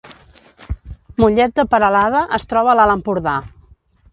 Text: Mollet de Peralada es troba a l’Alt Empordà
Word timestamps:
Mollet 1.23 1.53
de 1.61 1.65
Peralada 1.75 2.25
es 2.39 2.51
troba 2.55 2.73
a 2.73 2.77
l’Alt 2.81 2.95
Empordà 2.99 3.37